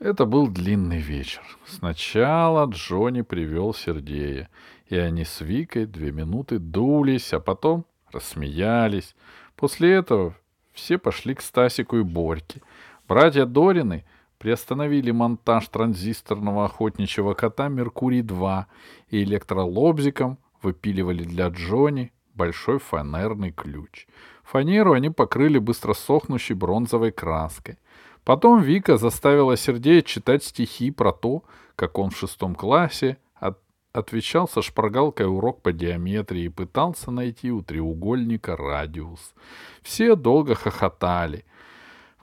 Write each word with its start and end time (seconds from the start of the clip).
Это 0.00 0.26
был 0.26 0.48
длинный 0.48 0.98
вечер. 0.98 1.42
Сначала 1.66 2.66
Джонни 2.66 3.22
привел 3.22 3.72
Сердея, 3.72 4.48
и 4.88 4.96
они 4.96 5.24
с 5.24 5.40
Викой 5.40 5.86
две 5.86 6.10
минуты 6.10 6.58
дулись, 6.58 7.32
а 7.32 7.40
потом 7.40 7.86
рассмеялись. 8.10 9.14
После 9.56 9.92
этого 9.92 10.34
все 10.72 10.98
пошли 10.98 11.34
к 11.34 11.40
Стасику 11.40 11.98
и 11.98 12.02
Борьке. 12.02 12.60
Братья 13.06 13.46
Дорины 13.46 14.04
приостановили 14.38 15.12
монтаж 15.12 15.68
транзисторного 15.68 16.64
охотничьего 16.64 17.34
кота 17.34 17.68
«Меркурий-2» 17.68 18.64
и 19.10 19.22
электролобзиком 19.22 20.38
выпиливали 20.60 21.22
для 21.22 21.48
Джонни 21.48 22.12
большой 22.34 22.78
фанерный 22.78 23.52
ключ. 23.52 24.06
Фанеру 24.42 24.92
они 24.92 25.10
покрыли 25.10 25.58
быстро 25.58 25.94
сохнущей 25.94 26.54
бронзовой 26.54 27.12
краской. 27.12 27.78
Потом 28.24 28.62
Вика 28.62 28.96
заставила 28.96 29.56
Сергея 29.56 30.00
читать 30.00 30.42
стихи 30.42 30.90
про 30.90 31.12
то, 31.12 31.44
как 31.76 31.98
он 31.98 32.10
в 32.10 32.16
шестом 32.16 32.54
классе 32.54 33.18
от... 33.34 33.58
отвечал 33.92 34.48
со 34.48 34.62
шпаргалкой 34.62 35.26
урок 35.26 35.60
по 35.60 35.72
геометрии 35.72 36.44
и 36.44 36.48
пытался 36.48 37.10
найти 37.10 37.52
у 37.52 37.60
треугольника 37.60 38.56
радиус. 38.56 39.34
Все 39.82 40.16
долго 40.16 40.54
хохотали. 40.54 41.44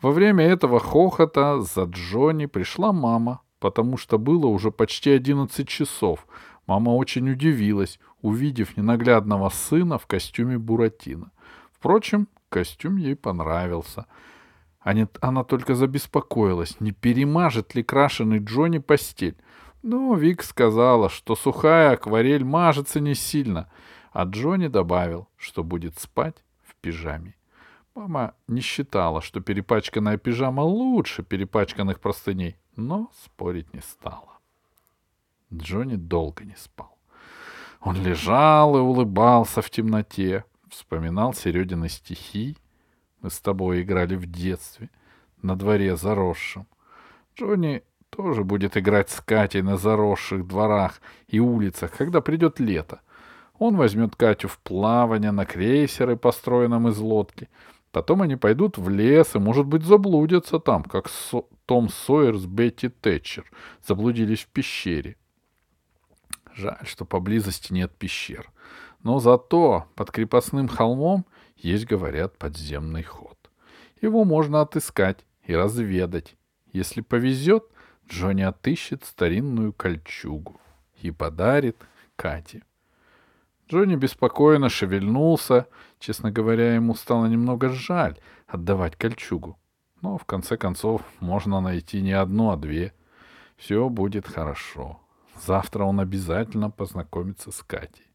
Во 0.02 0.12
время 0.12 0.44
этого 0.46 0.80
хохота 0.80 1.62
за 1.62 1.84
Джонни 1.84 2.48
пришла 2.48 2.92
мама, 2.92 3.42
потому 3.60 3.98
что 3.98 4.18
было 4.18 4.48
уже 4.48 4.72
почти 4.72 5.12
одиннадцать 5.12 5.68
часов. 5.68 6.26
Мама 6.66 6.90
очень 6.90 7.30
удивилась, 7.30 8.00
увидев 8.24 8.76
ненаглядного 8.76 9.50
сына 9.50 10.00
в 10.00 10.08
костюме 10.08 10.58
Буратино. 10.58 11.32
Впрочем, 11.72 12.28
костюм 12.50 12.98
ей 12.98 13.16
понравился— 13.16 14.08
она 14.84 15.44
только 15.44 15.76
забеспокоилась, 15.76 16.80
не 16.80 16.92
перемажет 16.92 17.76
ли 17.76 17.84
крашеный 17.84 18.40
Джонни 18.40 18.80
постель. 18.80 19.38
Но 19.84 20.16
Вик 20.16 20.44
сказала, 20.44 21.10
что 21.10 21.36
сухая 21.36 21.94
акварель 21.94 22.44
мажется 22.44 23.00
не 23.00 23.16
сильно, 23.16 23.70
а 24.12 24.24
Джонни 24.24 24.68
добавил, 24.68 25.28
что 25.38 25.64
будет 25.64 26.00
спать 26.00 26.44
в 26.64 26.76
пижаме. 26.76 27.36
Мама 27.96 28.34
не 28.48 28.62
считала, 28.62 29.22
что 29.22 29.42
перепачканная 29.42 30.18
пижама 30.18 30.62
лучше 30.62 31.24
перепачканных 31.24 32.00
простыней, 32.00 32.58
но 32.76 33.12
спорить 33.24 33.74
не 33.74 33.82
стала. 33.82 34.40
Джонни 35.54 35.96
долго 35.96 36.46
не 36.46 36.56
спал. 36.56 36.98
Он 37.82 38.02
лежал 38.02 38.78
и 38.78 38.80
улыбался 38.80 39.62
в 39.62 39.70
темноте, 39.70 40.46
вспоминал 40.70 41.34
Середины 41.34 41.90
стихи 41.90 42.56
мы 43.22 43.30
с 43.30 43.40
тобой 43.40 43.82
играли 43.82 44.16
в 44.16 44.26
детстве, 44.26 44.90
на 45.42 45.56
дворе 45.56 45.96
заросшем. 45.96 46.68
Джонни 47.36 47.84
тоже 48.10 48.44
будет 48.44 48.78
играть 48.78 49.10
с 49.10 49.22
Катей 49.22 49.62
на 49.62 49.78
заросших 49.78 50.46
дворах 50.48 51.02
и 51.28 51.40
улицах, 51.40 51.92
когда 51.98 52.22
придет 52.22 52.60
лето. 52.60 53.02
Он 53.58 53.76
возьмет 53.76 54.16
Катю 54.16 54.48
в 54.48 54.60
плавание 54.60 55.32
на 55.32 55.46
крейсеры, 55.46 56.18
построенном 56.18 56.90
из 56.90 56.98
лодки. 56.98 57.48
Потом 57.92 58.22
они 58.22 58.36
пойдут 58.36 58.78
в 58.78 58.90
лес 58.90 59.36
и, 59.36 59.40
может 59.40 59.66
быть, 59.66 59.84
заблудятся 59.84 60.60
там, 60.60 60.84
как 60.84 61.10
Со 61.10 61.44
Том 61.66 61.90
Сойер 61.90 62.38
с 62.38 62.46
Бетти 62.46 62.90
Тэтчер 62.90 63.46
заблудились 63.86 64.42
в 64.42 64.48
пещере. 64.48 65.18
Жаль, 66.54 66.86
что 66.86 67.06
поблизости 67.06 67.72
нет 67.72 67.92
пещер. 67.98 68.50
Но 69.04 69.20
зато 69.20 69.86
под 69.96 70.12
крепостным 70.12 70.68
холмом 70.68 71.26
есть, 71.62 71.86
говорят, 71.86 72.38
подземный 72.38 73.04
ход. 73.04 73.38
Его 74.02 74.24
можно 74.24 74.62
отыскать 74.62 75.26
и 75.44 75.56
разведать. 75.56 76.36
Если 76.74 77.02
повезет, 77.02 77.66
Джонни 78.10 78.42
отыщет 78.42 79.06
старинную 79.06 79.74
кольчугу 79.74 80.60
и 81.02 81.12
подарит 81.12 81.78
Кате. 82.16 82.64
Джонни 83.70 83.96
беспокойно 83.96 84.70
шевельнулся. 84.70 85.68
Честно 86.00 86.32
говоря, 86.32 86.76
ему 86.76 86.94
стало 86.96 87.28
немного 87.28 87.70
жаль 87.70 88.18
отдавать 88.48 88.98
кольчугу. 88.98 89.58
Но, 90.02 90.18
в 90.18 90.26
конце 90.26 90.58
концов, 90.58 91.04
можно 91.20 91.62
найти 91.62 92.02
не 92.02 92.12
одну, 92.12 92.52
а 92.52 92.58
две. 92.58 92.94
Все 93.56 93.88
будет 93.88 94.28
хорошо. 94.28 95.00
Завтра 95.40 95.84
он 95.84 96.00
обязательно 96.00 96.70
познакомится 96.70 97.52
с 97.52 97.62
Катей. 97.64 98.08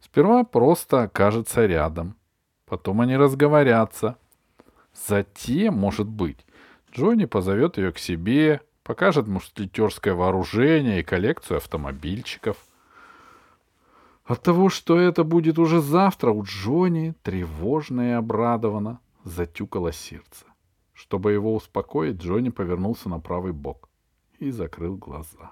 Сперва 0.00 0.44
просто 0.44 1.02
окажется 1.02 1.66
рядом. 1.66 2.16
Потом 2.70 3.00
они 3.00 3.16
разговорятся. 3.16 4.16
Затем, 4.94 5.74
может 5.74 6.06
быть, 6.06 6.38
Джонни 6.92 7.24
позовет 7.24 7.78
ее 7.78 7.90
к 7.90 7.98
себе, 7.98 8.60
покажет 8.84 9.26
мушкетерское 9.26 10.14
вооружение 10.14 11.00
и 11.00 11.02
коллекцию 11.02 11.56
автомобильчиков. 11.56 12.56
От 14.24 14.42
того, 14.42 14.68
что 14.68 15.00
это 15.00 15.24
будет 15.24 15.58
уже 15.58 15.80
завтра, 15.80 16.30
у 16.30 16.44
Джонни 16.44 17.14
тревожно 17.24 18.10
и 18.10 18.12
обрадованно 18.12 19.00
затюкало 19.24 19.90
сердце. 19.90 20.44
Чтобы 20.92 21.32
его 21.32 21.56
успокоить, 21.56 22.22
Джонни 22.22 22.50
повернулся 22.50 23.08
на 23.08 23.18
правый 23.18 23.52
бок 23.52 23.88
и 24.38 24.52
закрыл 24.52 24.96
глаза. 24.96 25.50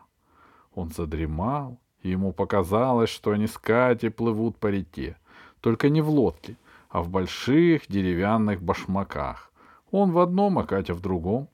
Он 0.73 0.91
задремал, 0.91 1.81
и 2.01 2.11
ему 2.11 2.33
показалось, 2.33 3.11
что 3.11 3.33
они 3.33 3.49
с 3.49 3.59
Катей 3.59 4.13
плывут 4.13 4.57
по 4.59 4.69
реке, 4.69 5.17
только 5.61 5.89
не 5.89 6.01
в 6.01 6.11
лодке— 6.11 6.57
а 6.89 7.03
в 7.03 7.09
больших 7.09 7.83
деревянных 7.89 8.63
башмаках. 8.63 9.53
Он 9.91 10.13
в 10.13 10.19
одном, 10.19 10.59
а 10.59 10.65
Катя 10.65 10.95
в 10.95 11.01
другом. 11.01 11.49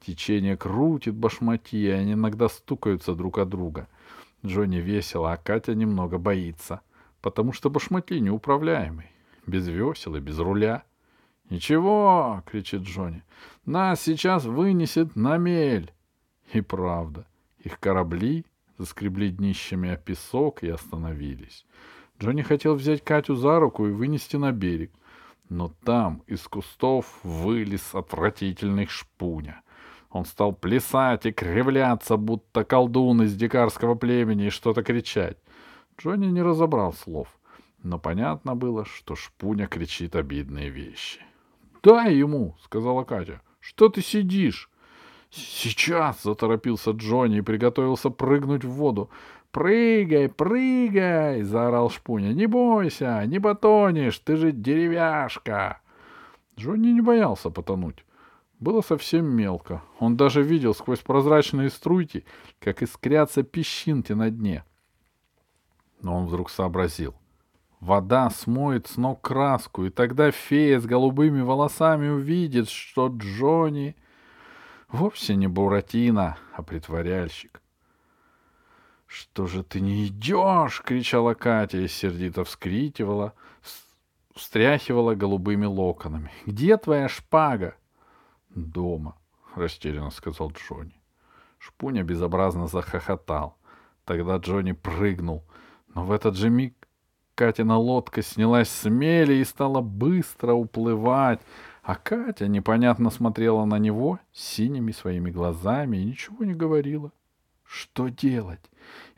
Течение 0.00 0.56
крутит 0.56 1.14
башмаки, 1.14 1.76
и 1.76 1.90
они 1.90 2.14
иногда 2.14 2.48
стукаются 2.48 3.14
друг 3.14 3.38
от 3.38 3.48
друга. 3.48 3.88
Джонни 4.44 4.78
весело, 4.78 5.32
а 5.32 5.36
Катя 5.36 5.74
немного 5.74 6.18
боится, 6.18 6.80
потому 7.20 7.52
что 7.52 7.70
башмаки 7.70 8.18
неуправляемый, 8.18 9.06
без 9.46 9.68
весел 9.68 10.16
и 10.16 10.20
без 10.20 10.38
руля. 10.38 10.82
«Ничего!»— 11.50 12.42
кричит 12.50 12.82
Джонни. 12.82 13.22
«Нас 13.66 14.00
сейчас 14.00 14.44
вынесет 14.44 15.14
на 15.16 15.36
мель!» 15.36 15.92
И 16.52 16.60
правда, 16.60 17.26
их 17.58 17.78
корабли 17.78 18.44
заскребли 18.78 19.30
днищами 19.30 19.90
о 19.90 19.96
песок 19.96 20.62
и 20.62 20.68
остановились. 20.68 21.64
Джонни 22.22 22.42
хотел 22.42 22.76
взять 22.76 23.02
Катю 23.02 23.34
за 23.34 23.58
руку 23.58 23.84
и 23.84 23.90
вынести 23.90 24.36
на 24.36 24.52
берег. 24.52 24.92
Но 25.48 25.72
там 25.84 26.22
из 26.28 26.46
кустов 26.46 27.18
вылез 27.24 27.94
отвратительный 27.96 28.86
шпуня. 28.86 29.62
Он 30.08 30.24
стал 30.24 30.52
плясать 30.52 31.26
и 31.26 31.32
кривляться, 31.32 32.16
будто 32.16 32.62
колдун 32.62 33.22
из 33.22 33.34
дикарского 33.34 33.96
племени, 33.96 34.46
и 34.46 34.50
что-то 34.50 34.84
кричать. 34.84 35.36
Джонни 35.98 36.26
не 36.26 36.42
разобрал 36.42 36.92
слов, 36.92 37.28
но 37.82 37.98
понятно 37.98 38.54
было, 38.54 38.84
что 38.84 39.16
шпуня 39.16 39.66
кричит 39.66 40.14
обидные 40.14 40.68
вещи.— 40.68 41.20
Дай 41.82 42.14
ему,— 42.14 42.56
сказала 42.62 43.02
Катя.— 43.02 43.42
Что 43.60 43.88
ты 43.88 44.00
сидишь?— 44.00 44.70
Сейчас,— 45.32 46.22
заторопился 46.24 46.90
Джонни 46.90 47.38
и 47.38 47.42
приготовился 47.42 48.10
прыгнуть 48.10 48.64
в 48.64 48.70
воду. 48.70 49.10
«Прыгай, 49.50 50.28
прыгай!»— 50.28 51.42
заорал 51.42 51.90
Шпуня. 51.90 52.32
«Не 52.32 52.46
бойся, 52.46 53.22
не 53.26 53.38
потонешь, 53.38 54.18
ты 54.18 54.36
же 54.36 54.52
деревяшка!» 54.52 55.80
Джонни 56.58 56.88
не 56.88 57.00
боялся 57.00 57.50
потонуть. 57.50 58.04
Было 58.60 58.80
совсем 58.80 59.26
мелко. 59.26 59.82
Он 59.98 60.16
даже 60.16 60.42
видел 60.42 60.74
сквозь 60.74 61.00
прозрачные 61.00 61.68
струйки, 61.68 62.24
как 62.60 62.82
искрятся 62.82 63.42
песчинки 63.42 64.12
на 64.12 64.30
дне. 64.30 64.64
Но 66.00 66.16
он 66.16 66.26
вдруг 66.26 66.48
сообразил. 66.48 67.14
Вода 67.80 68.30
смоет 68.30 68.86
с 68.86 68.96
ног 68.96 69.20
краску, 69.20 69.84
и 69.84 69.90
тогда 69.90 70.30
фея 70.30 70.78
с 70.78 70.86
голубыми 70.86 71.40
волосами 71.40 72.08
увидит, 72.08 72.68
что 72.68 73.08
Джонни 73.08 73.96
вовсе 74.92 75.34
не 75.34 75.48
Буратино, 75.48 76.36
а 76.52 76.62
притворяльщик. 76.62 77.60
«Что 79.06 79.46
же 79.46 79.62
ты 79.62 79.80
не 79.80 80.06
идешь?»— 80.06 80.82
кричала 80.84 81.34
Катя 81.34 81.78
и 81.78 81.88
сердито 81.88 82.44
вскрикивала, 82.44 83.34
встряхивала 84.34 85.14
голубыми 85.14 85.66
локонами. 85.66 86.30
«Где 86.46 86.76
твоя 86.76 87.08
шпага?» 87.08 87.74
«Дома»,— 88.48 89.16
растерянно 89.54 90.10
сказал 90.10 90.50
Джонни. 90.52 91.02
Шпуня 91.58 92.02
безобразно 92.02 92.68
захохотал. 92.68 93.56
Тогда 94.04 94.36
Джонни 94.36 94.72
прыгнул. 94.72 95.44
Но 95.94 96.04
в 96.04 96.10
этот 96.10 96.36
же 96.36 96.48
миг 96.48 96.74
Катина 97.34 97.76
лодка 97.76 98.22
снялась 98.22 98.68
с 98.68 98.88
мели 98.88 99.34
и 99.34 99.44
стала 99.44 99.80
быстро 99.80 100.54
уплывать, 100.54 101.40
а 101.82 101.96
Катя 101.96 102.46
непонятно 102.46 103.10
смотрела 103.10 103.64
на 103.64 103.78
него 103.78 104.20
синими 104.32 104.92
своими 104.92 105.30
глазами 105.30 105.96
и 105.96 106.04
ничего 106.04 106.44
не 106.44 106.54
говорила. 106.54 107.10
Что 107.64 108.08
делать? 108.08 108.60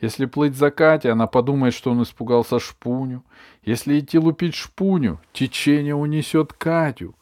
Если 0.00 0.26
плыть 0.26 0.56
за 0.56 0.70
Катей, 0.70 1.10
она 1.10 1.26
подумает, 1.26 1.74
что 1.74 1.90
он 1.90 2.02
испугался 2.02 2.58
шпуню. 2.58 3.24
Если 3.62 3.98
идти 3.98 4.18
лупить 4.18 4.54
шпуню, 4.54 5.20
течение 5.32 5.94
унесет 5.94 6.52
Катю. 6.52 7.14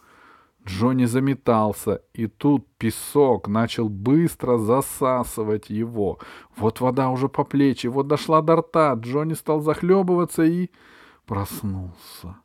Джонни 0.64 1.06
заметался, 1.06 2.02
и 2.12 2.28
тут 2.28 2.68
песок 2.78 3.48
начал 3.48 3.88
быстро 3.88 4.58
засасывать 4.58 5.70
его. 5.70 6.20
Вот 6.54 6.80
вода 6.80 7.10
уже 7.10 7.28
по 7.28 7.42
плечи, 7.42 7.88
вот 7.88 8.06
дошла 8.06 8.42
до 8.42 8.56
рта. 8.56 8.94
Джонни 8.94 9.34
стал 9.34 9.60
захлебываться 9.60 10.44
и 10.44 10.70
проснулся. 11.26 12.36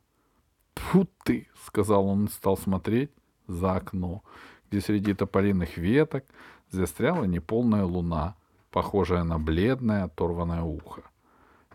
«Тьфу 0.78 1.08
ты!»— 1.24 1.48
сказал 1.66 2.06
он 2.06 2.26
и 2.26 2.28
стал 2.28 2.56
смотреть 2.56 3.10
за 3.48 3.74
окно, 3.74 4.22
где 4.70 4.80
среди 4.80 5.12
тополиных 5.12 5.76
веток 5.76 6.24
застряла 6.70 7.24
неполная 7.24 7.84
луна, 7.84 8.36
похожая 8.70 9.24
на 9.24 9.38
бледное 9.40 10.04
оторванное 10.04 10.62
ухо. 10.62 11.02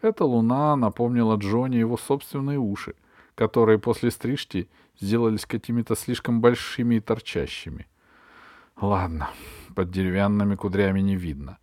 Эта 0.02 0.24
луна 0.24 0.76
напомнила 0.78 1.36
Джонни 1.36 1.76
его 1.76 1.98
собственные 1.98 2.60
уши, 2.60 2.96
которые 3.36 3.78
после 3.78 4.10
стрижки 4.10 4.70
сделались 5.00 5.46
какими-то 5.46 5.96
слишком 5.96 6.40
большими 6.40 6.96
и 6.96 7.00
торчащими. 7.02 7.88
Ладно, 8.80 9.30
под 9.76 9.92
деревянными 9.92 10.56
кудрями 10.56 11.02
не 11.02 11.16
видно. 11.16 11.58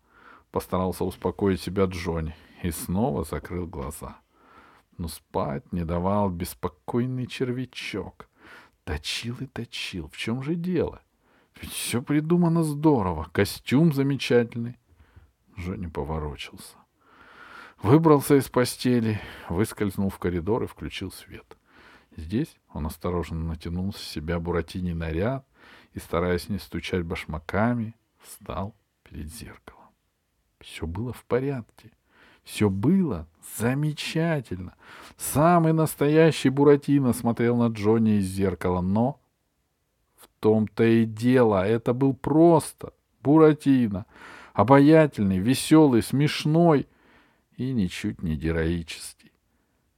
Постарался 0.51 1.05
успокоить 1.05 1.61
себя 1.61 1.85
Джонни 1.85 2.35
и 2.63 2.71
снова 2.71 3.25
закрыл 3.25 3.67
глаза. 3.67 4.19
Но 5.01 5.09
спать 5.09 5.73
не 5.73 5.87
давал 5.87 6.29
беспокойный 6.29 7.27
червячок. 7.27 8.29
Точил 8.85 9.35
и 9.41 9.47
точил. 9.47 10.09
В 10.09 10.17
чем 10.19 10.43
же 10.43 10.55
дело? 10.55 11.01
Ведь 11.59 11.73
все 11.73 12.03
придумано 12.03 12.63
здорово. 12.63 13.31
Костюм 13.33 13.95
замечательный. 13.95 14.79
Джонни 15.59 15.87
поворочился. 15.87 16.77
Выбрался 17.83 18.35
из 18.37 18.51
постели, 18.51 19.19
выскользнул 19.49 20.11
в 20.11 20.19
коридор 20.19 20.65
и 20.65 20.67
включил 20.67 21.11
свет. 21.11 21.57
Здесь 22.15 22.55
он 22.75 22.85
осторожно 22.85 23.39
натянул 23.39 23.95
с 23.95 24.03
себя 24.03 24.39
буратиний 24.39 24.93
наряд 24.93 25.47
и, 25.95 25.99
стараясь 25.99 26.51
не 26.51 26.59
стучать 26.59 27.07
башмаками, 27.07 27.97
встал 28.19 28.77
перед 29.03 29.33
зеркалом. 29.33 29.95
Все 30.59 30.87
было 30.87 31.15
в 31.15 31.25
порядке. 31.25 31.91
Все 32.45 32.71
было 32.71 33.27
замечательно. 33.59 34.75
Самый 35.17 35.73
настоящий 35.73 36.49
Буратино 36.49 37.13
смотрел 37.13 37.57
на 37.57 37.69
Джонни 37.69 38.19
из 38.19 38.27
зеркала, 38.27 38.81
но 38.81 39.21
в 40.17 40.29
том-то 40.41 40.85
и 40.85 41.05
дело, 41.05 41.67
это 41.67 41.93
был 41.93 42.15
просто 42.15 42.93
Буратино. 43.23 44.07
Обаятельный, 44.55 45.39
веселый, 45.39 46.03
смешной 46.03 46.89
и 47.57 47.73
ничуть 47.73 48.23
не 48.23 48.37
героический. 48.37 49.33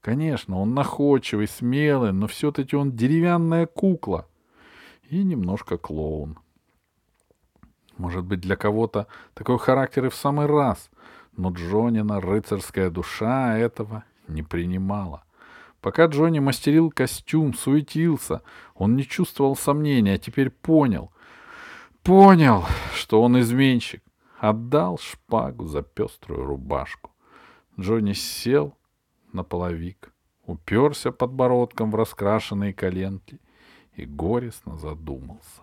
Конечно, 0.00 0.58
он 0.58 0.74
находчивый, 0.74 1.46
смелый, 1.46 2.12
но 2.12 2.26
все-таки 2.26 2.74
он 2.74 2.92
деревянная 2.92 3.66
кукла 3.66 4.28
и 5.08 5.22
немножко 5.22 5.78
клоун. 5.78 6.38
Может 7.96 8.24
быть, 8.24 8.40
для 8.40 8.56
кого-то 8.56 9.06
такой 9.34 9.58
характер 9.58 10.06
и 10.06 10.08
в 10.08 10.14
самый 10.16 10.46
раз, 10.46 10.90
но 11.36 11.50
Джонина 11.50 12.20
рыцарская 12.20 12.90
душа 12.90 13.56
этого 13.56 14.04
не 14.28 14.42
принимала. 14.42 15.24
Пока 15.80 16.06
Джонни 16.06 16.38
мастерил 16.38 16.90
костюм, 16.90 17.54
суетился, 17.54 18.42
он 18.74 18.94
не 18.94 19.04
чувствовал 19.04 19.56
сомнения, 19.56 20.14
а 20.14 20.18
теперь 20.18 20.50
понял. 20.50 21.10
Понял, 22.02 22.64
что 22.94 23.22
он 23.22 23.40
изменщик. 23.40 24.02
Отдал 24.38 24.98
шпагу 24.98 25.66
за 25.66 25.82
пеструю 25.82 26.44
рубашку. 26.44 27.10
Джонни 27.78 28.12
сел 28.12 28.76
на 29.32 29.44
половик, 29.44 30.12
уперся 30.46 31.10
подбородком 31.12 31.90
в 31.90 31.94
раскрашенные 31.94 32.74
коленки 32.74 33.40
и 33.94 34.04
горестно 34.04 34.76
задумался. 34.78 35.62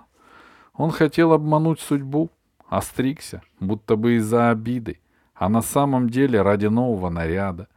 Он 0.73 0.91
хотел 0.91 1.33
обмануть 1.33 1.81
судьбу, 1.81 2.29
остригся, 2.67 3.41
будто 3.59 3.95
бы 3.95 4.15
из-за 4.15 4.49
обиды, 4.49 4.99
а 5.39 5.49
на 5.49 5.63
самом 5.63 6.09
деле 6.09 6.43
ради 6.43 6.67
нового 6.67 7.09
наряда, 7.09 7.67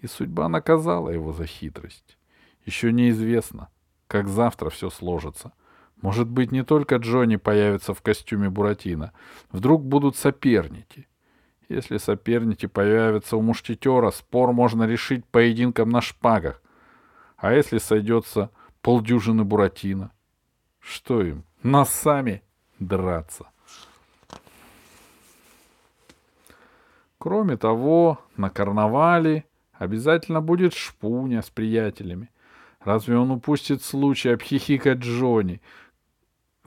и 0.00 0.06
судьба 0.06 0.48
наказала 0.48 1.10
его 1.10 1.34
за 1.34 1.44
хитрость. 1.44 2.16
Еще 2.64 2.92
неизвестно, 2.92 3.68
как 4.06 4.28
завтра 4.28 4.70
все 4.70 4.88
сложится. 4.88 5.52
Может 6.00 6.28
быть, 6.28 6.52
не 6.52 6.64
только 6.64 6.96
Джонни 6.96 7.36
появится 7.36 7.92
в 7.92 8.00
костюме 8.00 8.48
Буратино, 8.48 9.12
вдруг 9.50 9.84
будут 9.84 10.16
соперники— 10.16 11.06
если 11.68 11.98
соперники 11.98 12.64
появятся 12.64 13.36
у 13.36 13.42
мушкетера, 13.42 14.10
спор 14.10 14.52
можно 14.52 14.84
решить 14.84 15.26
поединком 15.26 15.90
на 15.90 16.00
шпагах. 16.00 16.62
А 17.36 17.52
если 17.52 17.76
сойдется 17.76 18.50
полдюжины 18.80 19.44
Буратино? 19.44 20.10
Что 20.80 21.22
им, 21.22 21.44
нас 21.62 21.90
сами 21.90 22.42
драться? 22.78 23.50
Кроме 27.18 27.56
того, 27.56 28.18
на 28.36 28.48
карнавале 28.48 29.44
обязательно 29.72 30.40
будет 30.40 30.72
шпуня 30.72 31.42
с 31.42 31.50
приятелями. 31.50 32.30
Разве 32.80 33.18
он 33.18 33.32
упустит 33.32 33.82
случай 33.82 34.30
обхихикать 34.30 34.98
Джонни, 34.98 35.60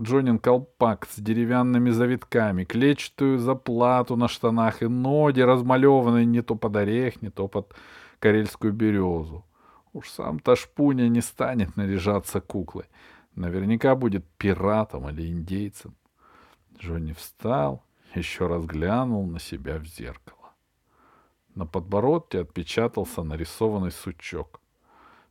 Джонин 0.02 0.40
колпак 0.40 1.08
с 1.10 1.20
деревянными 1.20 1.92
завитками, 1.92 2.64
клетчатую 2.64 3.38
заплату 3.38 4.16
на 4.16 4.28
штанах 4.28 4.82
и 4.82 4.88
ноги, 4.88 5.42
размалеванные 5.42 6.26
не 6.26 6.42
то 6.42 6.56
под 6.56 6.76
орех, 6.76 7.22
не 7.22 7.30
то 7.30 7.48
под 7.48 7.74
карельскую 8.20 8.74
березу. 8.74 9.46
Уж 9.94 10.10
сам 10.10 10.40
Ташпуня 10.40 11.08
не 11.08 11.22
станет 11.22 11.78
наряжаться 11.78 12.42
куклой. 12.42 12.86
Наверняка 13.36 13.96
будет 13.96 14.26
пиратом 14.38 15.08
или 15.10 15.28
индейцем. 15.28 15.96
Джонни 16.78 17.14
встал, 17.14 17.84
еще 18.16 18.48
раз 18.48 18.66
глянул 18.66 19.28
на 19.28 19.40
себя 19.40 19.78
в 19.78 19.86
зеркало. 19.86 20.41
На 21.56 21.66
подбородке 21.66 22.42
отпечатался 22.42 23.24
нарисованный 23.24 23.92
сучок. 23.92 24.62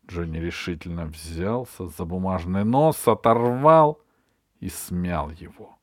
Джонни 0.06 0.38
решительно 0.38 1.06
взялся 1.06 1.88
за 1.88 2.04
бумажный 2.04 2.64
нос, 2.64 3.06
оторвал— 3.06 4.00
и 4.60 4.68
смял 4.68 5.30
его. 5.30 5.76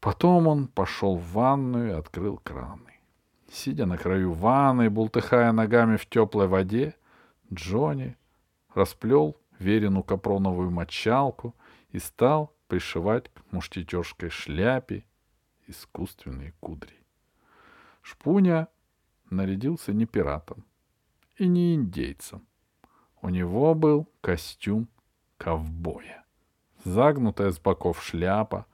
Потом 0.00 0.46
он 0.46 0.66
пошел 0.68 1.16
в 1.16 1.32
ванную 1.32 1.90
и 1.90 1.98
открыл 1.98 2.38
краны. 2.38 3.00
Сидя 3.50 3.86
на 3.86 3.98
краю 3.98 4.32
ванны, 4.32 4.88
бултыхая 4.88 5.52
ногами 5.52 5.96
в 5.96 6.06
теплой 6.06 6.46
воде, 6.46 6.96
Джонни 7.52 8.16
расплел 8.74 9.36
верину 9.58 10.02
капроновую 10.02 10.70
мочалку 10.70 11.54
и 11.90 11.98
стал 11.98 12.54
пришивать 12.68 13.28
к 13.28 13.52
муштетерской 13.52 14.30
шляпе 14.30 15.04
искусственные 15.66 16.54
кудри. 16.60 16.96
Шпуня 18.00 18.68
нарядился 19.32 19.92
не 19.92 20.06
пиратом 20.06 20.64
и 21.36 21.48
не 21.48 21.74
индейцем. 21.74 22.46
У 23.20 23.28
него 23.28 23.74
был 23.74 24.08
костюм 24.20 24.88
ковбоя 25.38 26.22
загнутая 26.84 27.50
с 27.50 27.58
боков 27.58 28.02
шляпа, 28.02 28.66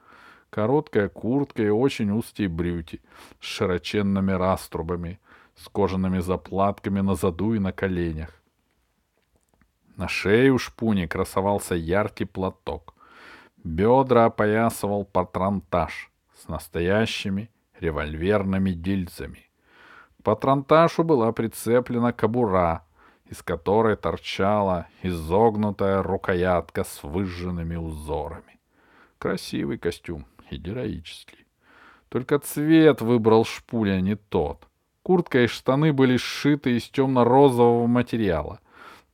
короткая 0.51 1.09
куртка 1.09 1.63
и 1.63 1.69
очень 1.69 2.11
узкие 2.11 2.49
брюки 2.49 3.01
с 3.41 3.45
широченными 3.45 4.33
раструбами, 4.33 5.21
с 5.57 5.69
кожаными 5.69 6.21
заплатками 6.21 7.01
на 7.01 7.15
заду 7.15 7.55
и 7.55 7.59
на 7.59 7.73
коленях. 7.73 8.31
На 9.97 10.09
шее 10.09 10.53
у 10.53 10.59
шпуни 10.59 11.07
красовался 11.07 11.75
яркий 11.75 12.25
платок. 12.25 12.95
Бедра 13.65 14.27
опоясывал 14.27 15.05
патронтаж 15.05 16.13
с 16.41 16.47
настоящими 16.47 17.51
револьверными 17.81 18.71
гильзами. 18.71 19.48
К 20.21 20.25
патронташу 20.25 21.05
была 21.05 21.33
прицеплена 21.33 22.13
кобура 22.13 22.85
из 23.31 23.43
которой 23.43 23.97
торчала 23.97 24.87
изогнутая 25.03 26.03
рукоятка 26.03 26.85
с 26.85 27.03
выжженными 27.03 27.77
узорами. 27.77 28.59
Красивый 29.19 29.79
костюм 29.79 30.27
и 30.51 30.57
героический. 30.57 31.47
Только 32.09 32.39
цвет 32.39 33.03
выбрал 33.03 33.45
шпуля 33.45 34.01
не 34.01 34.17
тот. 34.17 34.67
Куртка 35.03 35.45
и 35.45 35.47
штаны 35.47 35.93
были 35.93 36.17
сшиты 36.17 36.77
из 36.77 36.89
темно-розового 36.89 37.87
материала. 37.87 38.61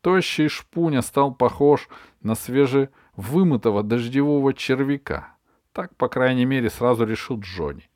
Тощий 0.01 0.49
шпуня 0.49 1.03
стал 1.03 1.35
похож 1.35 1.89
на 2.23 2.35
свежевымытого 2.35 3.83
дождевого 3.83 4.55
червяка. 4.55 5.35
Так, 5.73 5.97
по 5.97 6.09
крайней 6.09 6.45
мере, 6.45 6.71
сразу 6.71 7.05
решил 7.05 7.41
Джонни. 7.41 7.89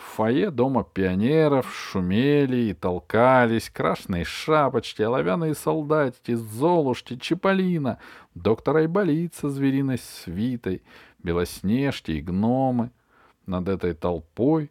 В 0.00 0.14
фойе 0.14 0.50
дома 0.50 0.82
пионеров 0.82 1.72
шумели 1.74 2.70
и 2.70 2.74
толкались 2.74 3.68
красные 3.68 4.24
шапочки, 4.24 5.02
оловянные 5.02 5.54
солдатики, 5.54 6.34
золушки, 6.34 7.16
чиполлино, 7.16 7.98
доктор 8.34 8.78
Айболит 8.78 9.34
со 9.34 9.50
звериной 9.50 9.98
свитой, 9.98 10.82
белоснежки 11.22 12.12
и 12.12 12.22
гномы. 12.22 12.92
Над 13.44 13.68
этой 13.68 13.92
толпой 13.92 14.70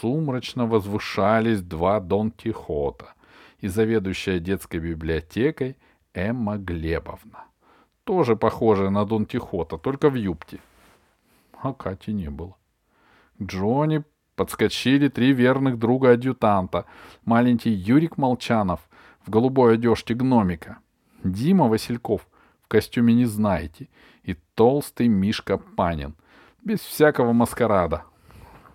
сумрачно 0.00 0.66
возвышались 0.66 1.60
два 1.60 1.98
Дон 1.98 2.30
Кихота 2.30 3.14
и 3.58 3.66
заведующая 3.66 4.38
детской 4.38 4.78
библиотекой 4.78 5.76
Эмма 6.14 6.56
Глебовна. 6.56 7.44
тоже 8.04 8.36
похожая 8.36 8.90
на 8.90 9.04
Дон 9.04 9.26
Кихота, 9.26 9.76
только 9.76 10.08
в 10.08 10.14
юбке. 10.14 10.60
А 11.60 11.74
Кати 11.74 12.12
не 12.12 12.30
было. 12.30 12.56
К 13.38 13.42
Джонни 13.42 14.02
подскочили 14.38 15.08
три 15.08 15.32
верных 15.32 15.78
друга 15.78 16.12
адъютанта. 16.12 16.84
Маленький 17.24 17.70
Юрик 17.70 18.16
Молчанов 18.16 18.80
в 19.26 19.30
голубой 19.30 19.74
одежке 19.74 20.14
гномика. 20.14 20.78
Дима 21.24 21.66
Васильков 21.66 22.28
в 22.62 22.68
костюме 22.68 23.14
не 23.14 23.26
знаете. 23.26 23.88
И 24.22 24.36
толстый 24.54 25.08
Мишка 25.08 25.58
Панин. 25.58 26.14
Без 26.62 26.78
всякого 26.78 27.32
маскарада. 27.32 28.04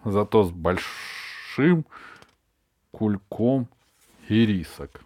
Зато 0.04 0.44
с 0.44 0.52
большим 0.52 1.86
кульком 2.92 3.70
ирисок. 4.28 5.02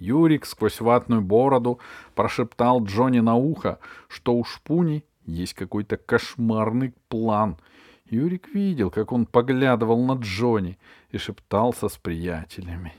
Юрик 0.00 0.46
сквозь 0.46 0.80
ватную 0.80 1.22
бороду 1.22 1.78
прошептал 2.16 2.82
Джонни 2.82 3.20
на 3.20 3.36
ухо, 3.36 3.78
что 4.08 4.34
у 4.34 4.42
Шпуни 4.42 5.04
есть 5.26 5.54
какой-то 5.54 5.96
кошмарный 5.96 6.92
план. 7.08 7.56
Юрик 8.06 8.48
видел, 8.54 8.90
как 8.90 9.12
он 9.12 9.26
поглядывал 9.26 10.04
на 10.04 10.14
Джонни 10.14 10.78
и 11.10 11.18
шептался 11.18 11.88
с 11.88 11.96
приятелями. 11.96 12.92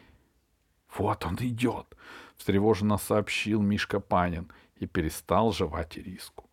«Вот 0.97 1.25
он 1.25 1.35
идет!»— 1.39 1.85
встревоженно 2.37 2.97
сообщил 2.97 3.61
Мишка 3.61 3.99
Панин 3.99 4.51
и 4.77 4.85
перестал 4.85 5.51
жевать 5.51 5.97
ириску. 5.97 6.49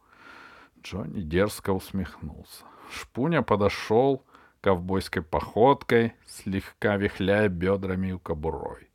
Джонни 0.82 1.22
дерзко 1.22 1.70
усмехнулся. 1.72 2.64
Шпуня 2.90 3.42
подошел 3.42 4.24
ковбойской 4.60 5.22
походкой, 5.22 6.12
слегка 6.26 6.96
вихляя 6.96 7.48
бедрами 7.48 8.14
и 8.14 8.18
кобурой 8.18 8.92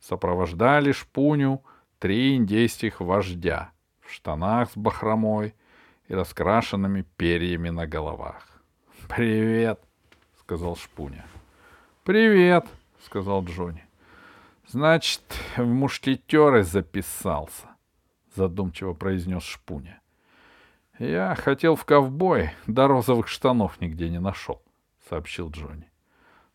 сопровождали 0.00 0.92
шпуню 0.92 1.62
три 1.98 2.36
индейских 2.36 3.00
вождя 3.00 3.72
в 4.00 4.10
штанах 4.10 4.70
с 4.70 4.76
бахромой 4.76 5.54
и 6.08 6.14
раскрашенными 6.14 7.02
перьями 7.16 7.68
на 7.68 7.86
головах. 7.86 8.49
«Привет!»— 9.14 9.80
сказал 10.40 10.76
шпуня. 10.76 11.24
«Привет!»— 12.04 12.66
сказал 13.04 13.44
Джонни. 13.44 13.84
«Значит, 14.66 15.22
в 15.56 15.66
мушкетеры 15.66 16.62
записался»,— 16.62 17.66
задумчиво 18.34 18.94
произнес 18.94 19.42
шпуня. 19.42 20.00
«Я 20.98 21.34
хотел 21.34 21.74
в 21.76 21.84
ковбой, 21.84 22.50
да 22.66 22.86
розовых 22.86 23.28
штанов 23.28 23.80
нигде 23.80 24.08
не 24.08 24.20
нашел»,— 24.20 24.62
сообщил 25.08 25.50
Джонни. 25.50 25.90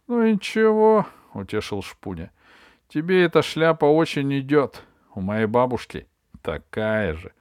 «Ну 0.07 0.25
ничего»,— 0.25 1.05
утешил 1.33 1.81
шпуня. 1.81 2.31
Тебе 2.87 3.23
эта 3.23 3.41
шляпа 3.41 3.85
очень 3.85 4.37
идет. 4.39 4.83
У 5.13 5.21
моей 5.21 5.47
бабушки 5.47 6.07
такая 6.41 7.13
же. 7.13 7.33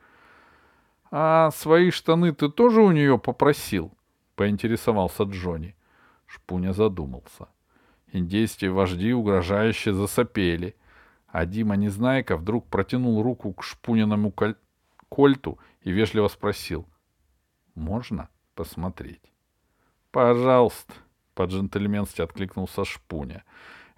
А 1.10 1.50
свои 1.52 1.90
штаны 1.90 2.32
ты 2.32 2.48
тоже 2.48 2.80
у 2.80 2.90
нее 2.90 3.18
попросил? 3.18 3.92
Поинтересовался 4.36 5.24
Джонни. 5.24 5.76
Шпуня 6.26 6.72
задумался. 6.72 7.48
Индейские 8.12 8.70
вожди 8.70 9.12
угрожающе 9.12 9.92
засопели, 9.92 10.76
а 11.28 11.46
Дима 11.46 11.76
Незнайка 11.76 12.36
вдруг 12.36 12.66
протянул 12.68 13.22
руку 13.22 13.52
к 13.52 13.62
шпуниному 13.62 14.30
коль... 14.30 14.56
кольту 15.08 15.58
и 15.82 15.90
вежливо 15.90 16.28
спросил. 16.28 16.86
«Можно 17.74 18.28
посмотреть?» 18.54 19.32
«Пожалуйста»,— 20.10 20.94
по-джентльменски 21.34 22.22
откликнулся 22.22 22.84
Шпуня. 22.84 23.44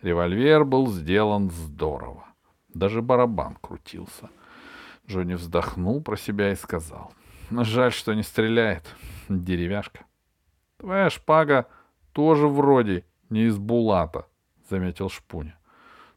Револьвер 0.02 0.64
был 0.64 0.90
сделан 0.92 1.50
здорово. 1.50 2.24
Даже 2.68 3.02
барабан 3.02 3.56
крутился. 3.60 4.30
Джонни 5.08 5.34
вздохнул 5.34 6.02
про 6.02 6.16
себя 6.16 6.52
и 6.52 6.56
сказал. 6.56 7.12
Жаль, 7.50 7.92
что 7.92 8.12
не 8.14 8.22
стреляет. 8.22 8.84
Деревяшка. 9.28 10.04
Твоя 10.78 11.10
шпага 11.10 11.66
тоже 12.12 12.48
вроде 12.48 13.04
не 13.30 13.44
из 13.44 13.58
булата, 13.58 14.26
заметил 14.68 15.08
Шпуня. 15.08 15.58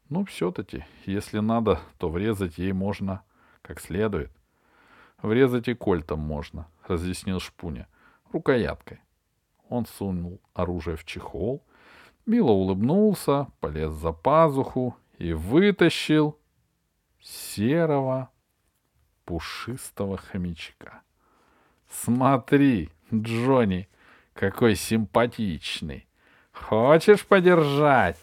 Ну, 0.08 0.24
все-таки, 0.24 0.84
если 1.06 1.38
надо, 1.38 1.80
то 1.98 2.08
врезать 2.08 2.58
ей 2.58 2.72
можно 2.72 3.22
как 3.62 3.80
следует. 3.80 4.32
Врезать 5.22 5.68
и 5.68 5.74
кольтом 5.74 6.20
можно, 6.20 6.66
разъяснил 6.86 7.40
Шпуня. 7.40 7.86
Рукояткой. 8.32 9.00
Он 9.68 9.86
сунул 9.86 10.40
оружие 10.54 10.96
в 10.96 11.04
чехол 11.04 11.62
Мило 12.26 12.52
улыбнулся, 12.52 13.48
полез 13.60 13.92
за 13.92 14.12
пазуху 14.12 14.96
и 15.18 15.32
вытащил 15.32 16.38
серого 17.20 18.30
пушистого 19.24 20.16
хомячка. 20.16 21.02
«Смотри, 21.88 22.90
Джонни, 23.12 23.88
какой 24.40 24.74
симпатичный! 24.74 26.06
Хочешь 26.52 27.26
подержать?» 27.26 28.18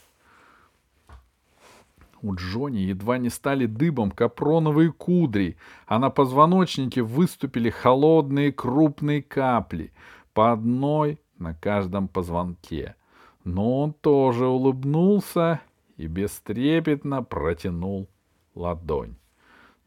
У 2.21 2.35
Джонни 2.35 2.79
едва 2.79 3.19
не 3.19 3.29
стали 3.29 3.67
дыбом 3.67 4.11
капроновые 4.11 4.91
кудри, 4.91 5.57
а 5.85 5.99
на 5.99 6.09
позвоночнике 6.09 7.03
выступили 7.03 7.69
холодные 7.69 8.51
крупные 8.51 9.21
капли, 9.21 9.93
по 10.33 10.51
одной 10.51 11.21
на 11.37 11.53
каждом 11.53 12.07
позвонке— 12.07 12.95
но 13.47 13.79
он 13.79 13.93
тоже 13.93 14.45
улыбнулся 14.45 15.61
и 15.95 16.07
бестрепетно 16.07 17.23
протянул 17.23 18.09
ладонь. 18.55 19.15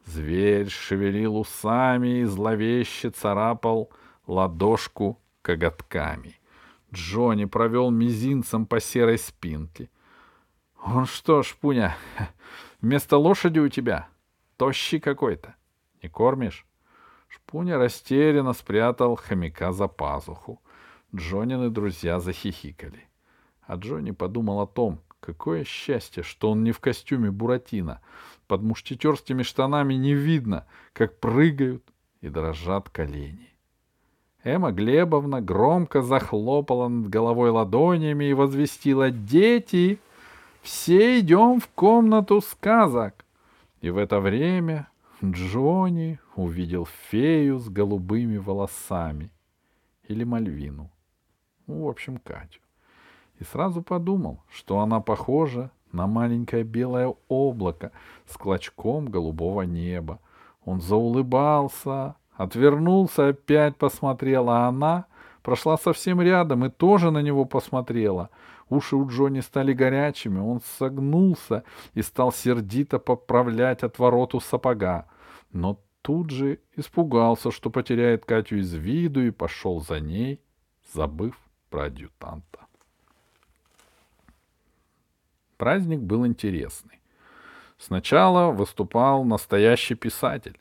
Зверь 0.07 0.71
шевелил 0.71 1.37
усами 1.37 2.21
и 2.21 2.25
зловеще 2.25 3.11
царапал 3.11 3.91
ладошку 4.27 5.19
коготками. 5.43 6.41
Джонни 6.93 7.45
провел 7.45 7.91
мизинцем 7.91 8.67
по 8.67 8.81
серой 8.81 9.19
спинке.— 9.19 9.91
Он 10.83 11.07
что 11.07 11.43
ж, 11.43 11.57
Пуня, 11.61 11.97
вместо 12.81 13.17
лошади 13.17 13.59
у 13.59 13.69
тебя 13.69 14.09
тощий 14.57 15.01
какой-то. 15.01 15.55
Не 16.03 16.09
кормишь? 16.09 16.67
Шпуня 17.29 17.79
растерянно 17.79 18.53
спрятал 18.53 19.17
хомяка 19.17 19.73
за 19.73 19.89
пазуху. 19.89 20.61
Джонины 21.15 21.71
друзья 21.71 22.19
захихикали. 22.19 23.09
А 23.63 23.77
Джонни 23.77 24.11
подумал 24.11 24.61
о 24.61 24.67
том, 24.67 25.01
какое 25.21 25.65
счастье, 25.65 26.23
что 26.23 26.51
он 26.51 26.65
не 26.65 26.73
в 26.73 26.81
костюме 26.81 27.31
Буратино. 27.31 28.01
Под 28.49 28.63
мушкетерскими 28.63 29.43
штанами 29.45 29.95
не 29.95 30.15
видно, 30.15 30.67
как 30.93 31.21
прыгают 31.21 31.85
и 32.21 32.29
дрожат 32.29 32.91
колени. 32.91 33.50
Эмма 34.43 34.73
Глебовна 34.73 35.41
громко 35.41 36.03
захлопала 36.03 36.89
над 36.89 37.11
головой 37.11 37.51
ладонями 37.51 38.25
и 38.25 38.35
возвестила 38.35 39.11
«Дети, 39.11 39.99
все 40.63 41.21
идем 41.21 41.61
в 41.61 41.69
комнату 41.69 42.41
сказок!» 42.41 43.25
И 43.81 43.91
в 43.91 43.99
это 43.99 44.21
время 44.21 44.89
Джонни 45.23 46.19
увидел 46.37 46.87
фею 47.11 47.59
с 47.59 47.69
голубыми 47.69 48.39
волосами. 48.39 49.31
Или 50.09 50.25
Мальвину. 50.25 50.91
Ну, 51.67 51.85
в 51.85 51.89
общем, 51.89 52.19
Катю 52.19 52.61
и 53.41 53.45
сразу 53.45 53.83
подумал, 53.83 54.43
что 54.51 54.81
она 54.81 55.01
похожа 55.01 55.71
на 55.93 56.07
маленькое 56.07 56.63
белое 56.63 57.15
облако 57.29 57.91
с 58.27 58.37
клочком 58.37 59.07
голубого 59.07 59.63
неба. 59.63 60.21
Он 60.65 60.81
заулыбался, 60.81 62.15
отвернулся, 62.41 63.29
опять 63.29 63.77
посмотрел, 63.77 64.49
а 64.49 64.67
она 64.67 65.05
прошла 65.43 65.77
совсем 65.77 66.23
рядом 66.23 66.65
и 66.65 66.71
тоже 66.71 67.11
на 67.11 67.21
него 67.21 67.45
посмотрела. 67.45 68.31
Уши 68.71 68.97
у 68.97 69.07
Джонни 69.07 69.41
стали 69.41 69.75
горячими, 69.75 70.39
он 70.39 70.63
согнулся 70.79 71.65
и 71.93 72.01
стал 72.01 72.33
сердито 72.33 72.99
поправлять 72.99 73.83
отвороту 73.83 74.41
сапога. 74.41 75.07
Но 75.53 75.79
тут 76.01 76.31
же 76.31 76.61
испугался, 76.77 77.51
что 77.51 77.69
потеряет 77.69 78.25
Катю 78.25 78.57
из 78.57 78.73
виду 78.73 79.21
и 79.21 79.31
пошел 79.31 79.83
за 79.83 80.01
ней, 80.01 80.41
забыв 80.95 81.37
про 81.69 81.85
адъютанта. 81.87 82.61
Праздник 85.59 86.01
был 86.01 86.27
интересный. 86.27 87.01
Сначала 87.77 88.51
выступал 88.51 89.25
настоящий 89.25 89.95
писатель. 89.95 90.59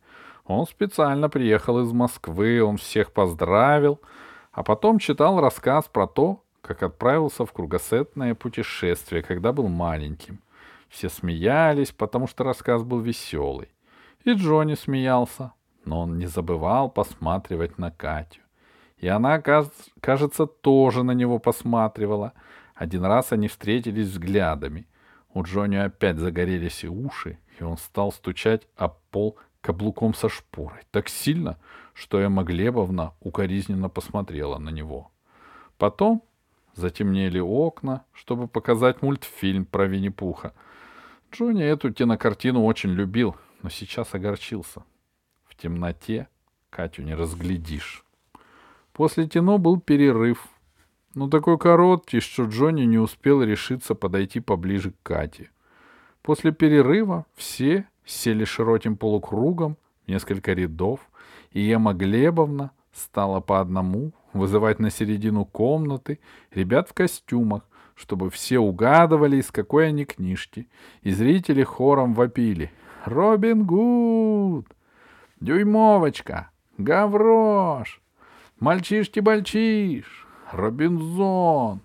Он 0.49 0.65
специально 0.65 1.29
приехал 1.29 1.79
из 1.79 1.91
Москвы, 1.91 2.63
он 2.63 2.77
всех 2.77 3.11
поздравил, 3.11 4.01
а 4.51 4.63
потом 4.63 4.97
читал 4.97 5.39
рассказ 5.39 5.87
про 5.87 6.07
то, 6.07 6.43
как 6.61 6.81
отправился 6.81 7.45
в 7.45 7.53
кругосветное 7.53 8.33
путешествие, 8.33 9.21
когда 9.21 9.53
был 9.53 9.67
маленьким. 9.67 10.41
Все 10.89 11.07
смеялись, 11.07 11.91
потому 11.91 12.25
что 12.25 12.43
рассказ 12.43 12.81
был 12.81 12.99
веселый. 12.99 13.69
И 14.23 14.33
Джонни 14.33 14.73
смеялся, 14.73 15.53
но 15.85 16.01
он 16.01 16.17
не 16.17 16.25
забывал 16.25 16.89
посматривать 16.89 17.77
на 17.77 17.91
Катю. 17.91 18.41
И 18.97 19.07
она, 19.07 19.39
кажется, 19.39 20.47
тоже 20.47 21.03
на 21.03 21.11
него 21.11 21.37
посматривала. 21.37 22.33
Один 22.73 23.05
раз 23.05 23.31
они 23.31 23.49
встретились 23.49 24.07
взглядами. 24.07 24.87
У 25.31 25.43
Джонни 25.43 25.75
опять 25.75 26.17
загорелись 26.17 26.83
и 26.83 26.87
уши, 26.87 27.37
и 27.59 27.63
он 27.63 27.77
стал 27.77 28.11
стучать 28.11 28.67
об 28.75 28.95
пол 29.11 29.37
каблуком 29.61 30.13
со 30.13 30.29
шпорой, 30.29 30.81
так 30.91 31.09
сильно, 31.09 31.57
что 31.93 32.19
Эмма 32.19 32.43
Глебовна 32.43 33.13
укоризненно 33.19 33.89
посмотрела 33.89 34.57
на 34.57 34.69
него. 34.69 35.11
Потом 35.77 36.23
затемнели 36.75 37.39
окна, 37.39 38.05
чтобы 38.13 38.47
показать 38.47 39.01
мультфильм 39.01 39.65
про 39.65 39.85
Винни-Пуха. 39.85 40.53
Джонни 41.31 41.63
эту 41.63 41.93
кинокартину 41.93 42.63
очень 42.63 42.91
любил, 42.91 43.35
но 43.61 43.69
сейчас 43.69 44.13
огорчился. 44.13 44.83
В 45.45 45.55
темноте 45.55 46.27
Катю 46.69 47.03
не 47.03 47.13
разглядишь. 47.13 48.03
После 48.93 49.27
кино 49.27 49.57
был 49.57 49.79
перерыв. 49.79 50.47
Но 51.15 51.29
такой 51.29 51.57
короткий, 51.57 52.19
что 52.19 52.45
Джонни 52.45 52.83
не 52.83 52.97
успел 52.97 53.41
решиться 53.41 53.95
подойти 53.95 54.39
поближе 54.39 54.91
к 54.91 55.01
Кате. 55.03 55.49
После 56.29 56.51
перерыва 56.51 57.25
все 57.33 57.87
сели 58.05 58.43
широким 58.43 58.97
полукругом 58.97 59.77
в 60.05 60.11
несколько 60.11 60.53
рядов, 60.53 60.99
и 61.53 61.59
Ема 61.59 61.93
Глебовна 61.93 62.69
стала 62.93 63.39
по 63.39 63.59
одному 63.59 64.11
вызывать 64.33 64.77
на 64.77 64.91
середину 64.91 65.43
комнаты 65.43 66.19
ребят 66.51 66.87
в 66.87 66.93
костюмах, 66.93 67.67
чтобы 67.95 68.29
все 68.29 68.59
угадывали, 68.59 69.37
из 69.37 69.49
какой 69.49 69.87
они 69.87 70.05
книжки, 70.05 70.67
и 71.01 71.09
зрители 71.09 71.63
хором 71.63 72.13
вопили 72.13 72.71
«Робин 73.05 73.65
Гуд!» 73.65 74.67
«Дюймовочка!» 75.39 76.51
«Гаврош!» 76.77 78.03
«Мальчишки-бальчиш!» 78.59 80.27
«Робинзон!» 80.51 81.81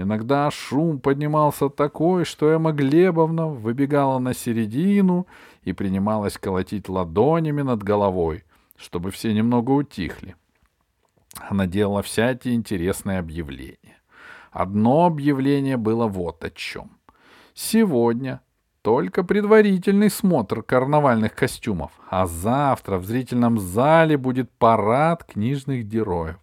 Иногда 0.00 0.50
шум 0.50 0.98
поднимался 0.98 1.68
такой, 1.68 2.24
что 2.24 2.48
Эмма 2.48 2.72
Глебовна 2.72 3.48
выбегала 3.48 4.18
на 4.18 4.32
середину 4.32 5.26
и 5.62 5.74
принималась 5.74 6.38
колотить 6.38 6.88
ладонями 6.88 7.60
над 7.60 7.82
головой, 7.82 8.44
чтобы 8.78 9.10
все 9.10 9.34
немного 9.34 9.72
утихли. 9.72 10.36
Она 11.38 11.66
делала 11.66 12.00
всякие 12.00 12.54
интересные 12.54 13.18
объявления. 13.18 14.00
Одно 14.50 15.04
объявление 15.04 15.76
было 15.76 16.06
вот 16.06 16.42
о 16.44 16.50
чем. 16.50 16.92
Сегодня 17.52 18.40
только 18.80 19.22
предварительный 19.22 20.08
смотр 20.08 20.62
карнавальных 20.62 21.34
костюмов, 21.34 21.92
а 22.08 22.24
завтра 22.24 22.96
в 22.96 23.04
зрительном 23.04 23.58
зале 23.58 24.16
будет 24.16 24.50
парад 24.50 25.24
книжных 25.24 25.84
героев. 25.84 26.38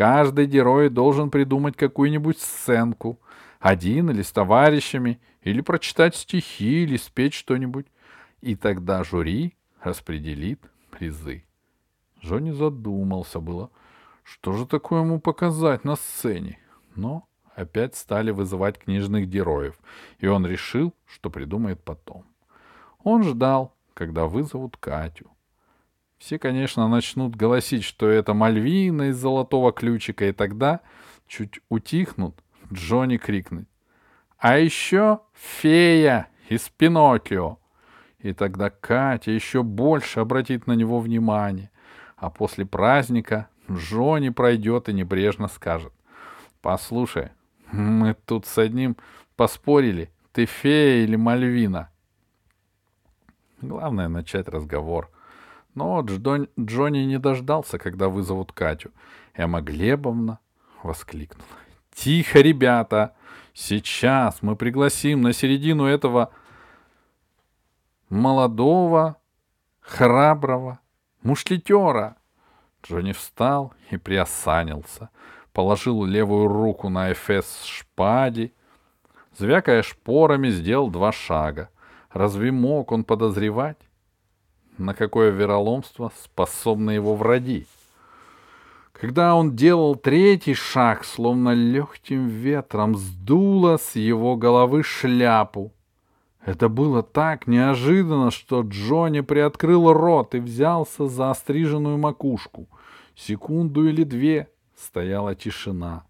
Каждый 0.00 0.46
герой 0.46 0.88
должен 0.88 1.28
придумать 1.28 1.76
какую-нибудь 1.76 2.38
сценку, 2.38 3.20
один 3.58 4.08
или 4.08 4.22
с 4.22 4.32
товарищами, 4.32 5.20
или 5.42 5.60
прочитать 5.60 6.16
стихи, 6.16 6.84
или 6.84 6.96
спеть 6.96 7.34
что-нибудь. 7.34 7.86
И 8.40 8.56
тогда 8.56 9.04
жюри 9.04 9.58
распределит 9.82 10.58
призы. 10.90 11.44
Джонни 12.24 12.50
задумался 12.50 13.40
было, 13.40 13.68
что 14.22 14.54
же 14.54 14.64
такое 14.64 15.02
ему 15.02 15.20
показать 15.20 15.84
на 15.84 15.96
сцене. 15.96 16.58
Но 16.96 17.28
опять 17.54 17.94
стали 17.94 18.30
вызывать 18.30 18.78
книжных 18.78 19.28
героев, 19.28 19.78
и 20.18 20.26
он 20.26 20.46
решил, 20.46 20.94
что 21.04 21.28
придумает 21.28 21.84
потом. 21.84 22.24
Он 23.04 23.22
ждал, 23.22 23.76
когда 23.92 24.24
вызовут 24.24 24.78
Катю. 24.78 25.30
Все, 26.20 26.38
конечно, 26.38 26.86
начнут 26.86 27.34
голосить, 27.34 27.82
что 27.82 28.06
это 28.06 28.34
Мальвина 28.34 29.08
из 29.08 29.16
золотого 29.16 29.72
ключика, 29.72 30.26
и 30.26 30.32
тогда 30.32 30.80
чуть 31.26 31.60
утихнут, 31.70 32.44
Джонни 32.70 33.16
крикнет. 33.16 33.66
А 34.36 34.58
еще 34.58 35.20
фея 35.32 36.28
из 36.50 36.68
Пиноккио. 36.68 37.58
И 38.18 38.34
тогда 38.34 38.68
Катя 38.68 39.30
еще 39.30 39.62
больше 39.62 40.20
обратит 40.20 40.66
на 40.66 40.74
него 40.74 41.00
внимание. 41.00 41.70
А 42.16 42.28
после 42.28 42.66
праздника 42.66 43.48
Джонни 43.70 44.28
пройдет 44.28 44.90
и 44.90 44.92
небрежно 44.92 45.48
скажет. 45.48 45.92
Послушай, 46.60 47.30
мы 47.72 48.14
тут 48.26 48.44
с 48.44 48.58
одним 48.58 48.98
поспорили, 49.36 50.10
ты 50.32 50.44
фея 50.44 51.02
или 51.02 51.16
Мальвина. 51.16 51.88
Главное 53.62 54.08
начать 54.08 54.48
разговор. 54.48 55.10
Но 55.74 56.00
Джон, 56.00 56.48
Джонни 56.58 57.00
не 57.00 57.18
дождался, 57.18 57.78
когда 57.78 58.08
вызовут 58.08 58.52
Катю. 58.52 58.90
Эмма 59.34 59.60
Глебовна 59.60 60.38
воскликнула. 60.82 61.46
Тихо, 61.94 62.40
ребята! 62.40 63.14
Сейчас 63.52 64.42
мы 64.42 64.56
пригласим 64.56 65.22
на 65.22 65.32
середину 65.32 65.84
этого 65.84 66.30
молодого, 68.08 69.16
храброго 69.80 70.78
мушкетера. 71.22 72.16
Джонни 72.82 73.12
встал 73.12 73.74
и 73.90 73.96
приосанился— 73.96 75.10
положил 75.52 76.04
левую 76.04 76.48
руку 76.48 76.88
на 76.88 77.12
эфес 77.12 77.64
шпади, 77.64 78.54
звякая 79.36 79.82
шпорами, 79.82 80.48
сделал 80.48 80.90
два 80.90 81.12
шага. 81.12 81.70
Разве 82.10 82.50
мог 82.50 82.92
он 82.92 83.04
подозревать, 83.04 83.78
на 84.80 84.94
какое 84.94 85.30
вероломство 85.30 86.10
способны 86.24 86.92
его 86.92 87.14
враги? 87.14 87.66
Когда 88.92 89.34
он 89.34 89.56
делал 89.56 89.94
третий 89.94 90.54
шаг, 90.54 91.04
словно 91.04 91.54
легким 91.54 92.26
ветром 92.26 92.96
сдуло 92.96 93.76
с 93.78 93.96
его 93.96 94.36
головы 94.36 94.82
шляпу. 94.82 95.72
Это 96.44 96.68
было 96.68 97.02
так 97.02 97.46
неожиданно, 97.46 98.30
что 98.30 98.62
Джонни 98.62 99.20
приоткрыл 99.20 99.92
рот 99.92 100.34
и 100.34 100.38
взялся 100.38 101.06
за 101.06 101.30
остриженную 101.30 101.98
макушку. 101.98 102.68
Секунду 103.14 103.86
или 103.86 104.04
две 104.04 104.48
стояла 104.76 105.34
тишина. 105.34 106.04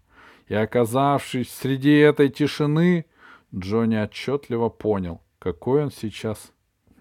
И, 0.47 0.53
оказавшись 0.53 1.51
среди 1.51 1.93
этой 1.93 2.29
тишины, 2.29 3.05
Джонни 3.53 3.97
отчетливо 3.97 4.69
понял, 4.69 5.21
какой 5.39 5.83
он 5.83 5.91
сейчас 5.91 6.51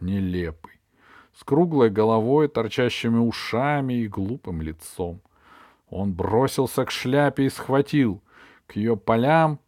нелепый. 0.00 0.79
С 1.40 1.44
круглой 1.44 1.88
головой, 1.88 2.48
торчащими 2.48 3.16
ушами 3.16 3.94
и 3.94 4.08
глупым 4.08 4.60
лицом. 4.60 5.22
Он 5.88 6.12
бросился 6.12 6.84
к 6.84 6.90
шляпе 6.90 7.46
и 7.46 7.48
схватил. 7.48 8.22
К 8.66 8.76
ее 8.76 8.94
полям 8.94 9.58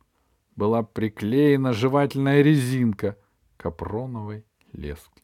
была 0.54 0.82
приклеена 0.82 1.72
жевательная 1.72 2.42
резинка 2.42 3.16
капроновой 3.56 4.44
лески. 4.74 5.22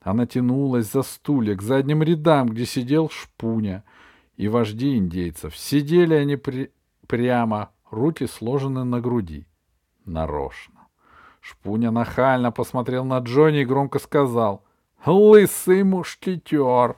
Она 0.00 0.24
тянулась 0.26 0.90
за 0.90 1.02
стулья 1.02 1.54
к 1.54 1.60
задним 1.60 2.02
рядам, 2.02 2.48
где 2.48 2.64
сидел 2.64 3.10
шпуня— 3.10 3.84
и 4.38 4.48
вожди 4.48 4.96
индейцев. 4.96 5.54
Сидели 5.56 6.14
они 6.14 6.36
при... 6.36 6.72
прямо, 7.06 7.70
руки 7.90 8.26
сложены 8.26 8.84
на 8.84 9.00
груди. 9.00 9.46
Нарочно. 10.06 10.88
Шпуня 11.40 11.90
нахально 11.90 12.50
посмотрел 12.50 13.04
на 13.04 13.18
Джонни 13.18 13.60
и 13.60 13.66
громко 13.66 13.98
сказал 13.98 14.62
«Лысый 15.04 15.82
мушкетер!» 15.82 16.96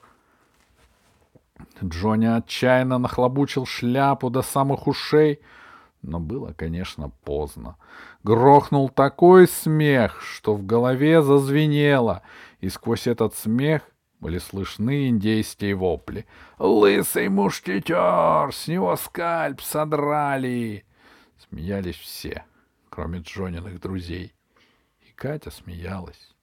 Джонни 1.82 2.26
отчаянно 2.26 2.98
нахлобучил 2.98 3.66
шляпу 3.66 4.30
до 4.30 4.42
самых 4.42 4.86
ушей, 4.86 5.40
но 6.02 6.20
было, 6.20 6.52
конечно, 6.52 7.10
поздно. 7.24 7.76
Грохнул 8.22 8.88
такой 8.88 9.48
смех, 9.48 10.20
что 10.22 10.54
в 10.54 10.64
голове 10.64 11.22
зазвенело, 11.22 12.22
и 12.60 12.68
сквозь 12.68 13.06
этот 13.06 13.34
смех 13.34 13.82
были 14.20 14.38
слышны 14.38 15.08
индейские 15.08 15.74
вопли. 15.74 16.26
«Лысый 16.58 17.28
мушкетер! 17.28 18.52
С 18.52 18.68
него 18.68 18.96
скальп 18.96 19.60
содрали!» 19.60 20.84
Смеялись 21.48 21.96
все, 21.96 22.44
кроме 22.90 23.20
Джониных 23.20 23.80
друзей. 23.80 24.34
И 25.08 25.12
Катя 25.12 25.50
смеялась. 25.50 26.34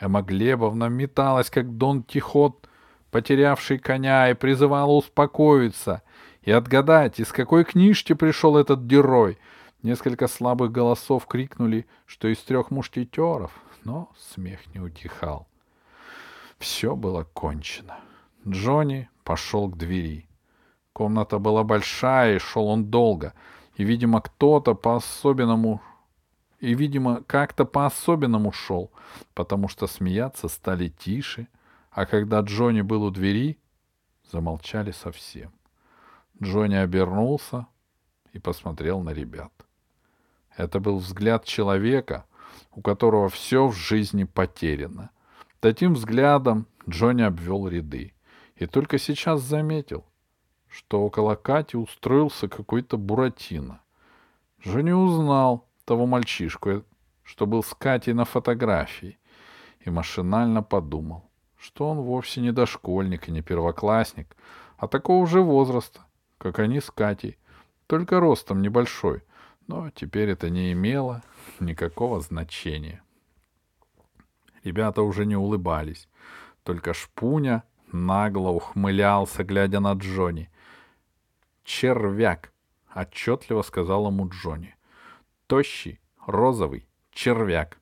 Эмма 0.00 0.22
Глебовна 0.22 0.88
металась, 0.88 1.50
как 1.50 1.76
Дон 1.76 2.02
Тихот, 2.02 2.68
потерявший 3.10 3.78
коня, 3.78 4.30
и 4.30 4.34
призывала 4.34 4.92
успокоиться 4.92 6.02
и 6.42 6.50
отгадать, 6.50 7.20
из 7.20 7.32
какой 7.32 7.64
книжки 7.64 8.12
пришел 8.12 8.56
этот 8.56 8.80
герой. 8.80 9.38
Несколько 9.82 10.28
слабых 10.28 10.72
голосов 10.72 11.26
крикнули, 11.26 11.86
что 12.06 12.28
из 12.28 12.38
трех 12.38 12.70
мушкетеров, 12.70 13.52
но 13.84 14.10
смех 14.18 14.60
не 14.74 14.80
утихал. 14.80 15.46
Все 16.58 16.96
было 16.96 17.24
кончено. 17.24 17.98
Джонни 18.46 19.08
пошел 19.24 19.68
к 19.68 19.76
двери. 19.76 20.28
Комната 20.92 21.38
была 21.38 21.62
большая, 21.62 22.36
и 22.36 22.38
шел 22.38 22.66
он 22.66 22.86
долго. 22.86 23.34
И, 23.76 23.84
видимо, 23.84 24.20
кто-то 24.20 24.74
по-особенному... 24.74 25.80
И, 26.60 26.74
видимо, 26.74 27.22
как-то 27.22 27.64
по-особенному 27.64 28.52
шел, 28.52 28.90
потому 29.34 29.68
что 29.68 29.86
смеяться 29.86 30.48
стали 30.48 30.88
тише, 30.88 31.48
а 31.90 32.06
когда 32.06 32.40
Джонни 32.40 32.80
был 32.82 33.04
у 33.04 33.10
двери, 33.10 33.58
замолчали 34.30 34.90
совсем. 34.90 35.52
Джонни 36.42 36.74
обернулся 36.74 37.66
и 38.32 38.38
посмотрел 38.38 39.00
на 39.00 39.10
ребят. 39.10 39.52
Это 40.56 40.80
был 40.80 40.98
взгляд 40.98 41.44
человека, 41.44 42.26
у 42.72 42.82
которого 42.82 43.28
все 43.28 43.68
в 43.68 43.74
жизни 43.74 44.24
потеряно— 44.24 45.10
Таким 45.60 45.94
взглядом 45.94 46.68
Джонни 46.88 47.22
обвел 47.22 47.66
ряды 47.66 48.14
и 48.54 48.66
только 48.66 48.98
сейчас 48.98 49.40
заметил, 49.40 50.04
что 50.68 51.02
около 51.02 51.34
Кати 51.34 51.76
устроился 51.76 52.48
какой-то 52.48 52.96
Буратино. 52.96 53.80
Джонни 54.64 54.92
узнал 54.92 55.67
того 55.88 56.04
мальчишку, 56.04 56.84
что 57.22 57.46
был 57.46 57.62
с 57.62 57.72
Катей 57.72 58.12
на 58.12 58.26
фотографии, 58.26 59.18
и 59.80 59.88
машинально 59.88 60.62
подумал, 60.62 61.30
что 61.56 61.88
он 61.88 62.00
вовсе 62.00 62.42
не 62.42 62.52
дошкольник 62.52 63.28
и 63.28 63.32
не 63.32 63.40
первоклассник, 63.40 64.36
а 64.76 64.86
такого 64.86 65.26
же 65.26 65.40
возраста, 65.40 66.00
как 66.36 66.58
они 66.58 66.80
с 66.80 66.90
Катей, 66.90 67.38
только 67.86 68.20
ростом 68.20 68.60
небольшой, 68.60 69.22
но 69.66 69.88
теперь 69.90 70.28
это 70.28 70.50
не 70.50 70.72
имело 70.72 71.22
никакого 71.58 72.20
значения. 72.20 73.02
Ребята 74.64 75.00
уже 75.00 75.24
не 75.24 75.36
улыбались, 75.36 76.06
только 76.64 76.92
Шпуня 76.92 77.62
нагло 77.92 78.50
ухмылялся, 78.50 79.42
глядя 79.42 79.80
на 79.80 79.94
Джонни. 79.94 80.50
«Червяк!»— 81.64 82.52
отчетливо 82.94 83.62
сказал 83.62 84.06
ему 84.08 84.28
Джонни. 84.28 84.77
«Тощий, 85.48 85.98
розовый, 86.26 86.86
червяк!» 87.10 87.78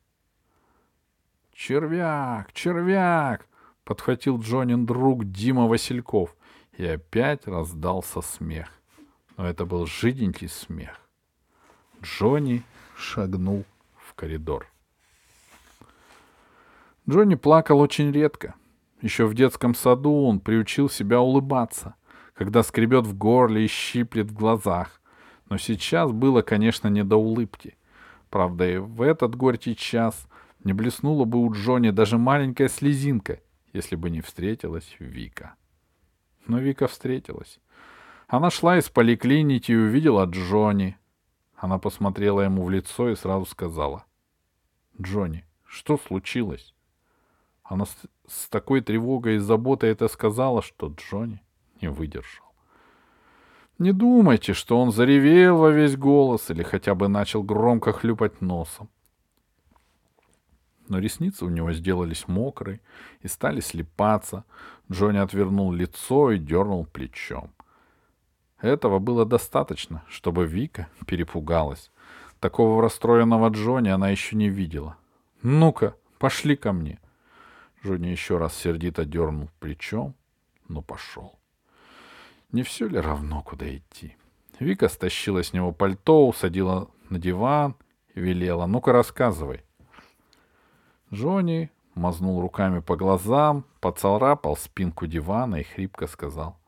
«Червяк! 1.52 2.52
Червяк!»— 2.52 3.48
подхватил 3.85 4.38
Джонин 4.38 4.87
друг 4.87 5.24
Дима 5.24 5.66
Васильков, 5.66 6.37
и 6.79 6.87
опять 6.87 7.48
раздался 7.48 8.20
смех. 8.20 8.68
Но 9.37 9.48
это 9.48 9.66
был 9.66 9.85
жиденький 9.85 10.48
смех. 10.48 11.00
Джонни 12.00 12.62
шагнул 12.96 13.64
в 13.96 14.14
коридор. 14.14 14.68
Джонни 17.11 17.35
плакал 17.35 17.81
очень 17.81 18.12
редко. 18.12 18.55
Еще 19.00 19.26
в 19.26 19.35
детском 19.35 19.74
саду 19.74 20.24
он 20.24 20.38
приучил 20.38 20.88
себя 20.88 21.20
улыбаться, 21.20 21.96
когда 22.33 22.62
скребет 22.62 23.09
в 23.09 23.18
горле 23.18 23.64
и 23.64 23.68
щиплет 23.68 24.31
в 24.31 24.35
глазах. 24.35 25.00
Но 25.48 25.59
сейчас 25.59 26.12
было, 26.12 26.42
конечно, 26.42 26.88
не 26.88 27.04
до 27.04 27.16
улыбки. 27.16 27.76
Правда, 28.30 28.68
и 28.68 28.78
в 28.78 29.02
этот 29.02 29.37
горький 29.37 29.76
час 29.76 30.26
не 30.64 30.72
блеснула 30.72 31.24
бы 31.24 31.38
у 31.38 31.52
Джонни 31.52 31.90
даже 31.90 32.18
маленькая 32.18 32.68
слезинка, 32.68 33.40
если 33.72 33.94
бы 33.94 34.11
не 34.11 34.20
встретилась 34.20 34.96
Вика. 34.98 35.54
Но 36.46 36.59
Вика 36.59 36.88
встретилась. 36.88 37.61
Она 38.28 38.50
шла 38.50 38.78
из 38.78 38.88
поликлиники 38.88 39.72
и 39.72 39.76
увидела 39.76 40.24
Джонни. 40.24 40.98
Она 41.56 41.78
посмотрела 41.78 42.40
ему 42.40 42.64
в 42.64 42.70
лицо 42.70 43.11
и 43.11 43.16
сразу 43.16 43.46
сказала. 43.46 44.04
«Джонни, 45.00 45.44
что 45.64 45.96
случилось?» 45.96 46.74
Она 47.62 47.85
с, 48.28 48.48
такой 48.48 48.80
тревогой 48.80 49.37
и 49.37 49.38
заботой 49.38 49.90
это 49.90 50.09
сказала, 50.09 50.62
что 50.62 50.88
Джонни 50.88 51.42
не 51.80 51.88
выдержал. 51.88 52.45
Не 53.78 53.92
думайте, 53.92 54.54
что 54.54 54.80
он 54.80 54.90
заревел 54.90 55.58
во 55.58 55.70
весь 55.70 55.96
голос 55.96 56.50
или 56.50 56.62
хотя 56.62 56.94
бы 56.94 57.08
начал 57.08 57.42
громко 57.42 57.92
хлюпать 57.92 58.40
носом. 58.40 58.88
Но 60.88 60.98
ресницы 60.98 61.44
у 61.44 61.48
него 61.48 61.72
сделались 61.72 62.28
мокрые 62.28 62.80
и 63.20 63.28
стали 63.28 63.60
слепаться. 63.60 64.44
Джонни 64.90 65.18
отвернул 65.18 65.72
лицо 65.72 66.30
и 66.30 66.38
дернул 66.38 66.86
плечом. 66.86 67.50
Этого 68.60 68.98
было 68.98 69.26
достаточно, 69.26 70.02
чтобы 70.08 70.46
Вика 70.46 70.88
перепугалась. 71.06 71.90
Такого 72.40 72.80
расстроенного 72.80 73.48
Джонни 73.48 73.88
она 73.88 74.08
еще 74.08 74.36
не 74.36 74.48
видела. 74.48 74.96
«Ну-ка, 75.42 75.94
пошли 76.18 76.56
ко 76.56 76.72
мне!» 76.72 76.98
Джонни 77.84 78.08
еще 78.08 78.38
раз 78.38 78.56
сердито 78.56 79.04
дернул 79.04 79.50
плечом, 79.60 80.14
но 80.68 80.80
пошел. 80.80 81.36
Не 82.52 82.62
все 82.62 82.88
ли 82.88 82.98
равно, 82.98 83.42
куда 83.42 83.74
идти? 83.74 84.16
Вика 84.59 84.88
стащила 84.88 85.42
с 85.42 85.52
него 85.52 85.72
пальто, 85.72 86.28
усадила 86.28 86.90
на 87.11 87.18
диван 87.18 87.76
и 88.14 88.20
велела. 88.20 88.66
«Ну-ка, 88.66 88.92
рассказывай». 88.92 89.62
Джонни 91.12 91.70
мазнул 91.94 92.40
руками 92.40 92.80
по 92.80 92.96
глазам, 92.96 93.64
поцарапал 93.80 94.56
спинку 94.56 95.06
дивана 95.06 95.56
и 95.56 95.64
хрипко 95.64 96.06
сказал. 96.06 96.59